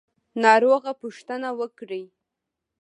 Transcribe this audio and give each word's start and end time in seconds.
ناروغه 0.43 0.91
پوښتنه 1.01 1.49
وکړئ 1.59 2.03